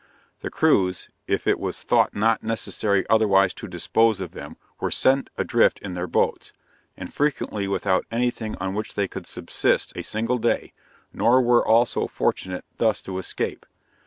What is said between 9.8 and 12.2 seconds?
a single day; nor were all so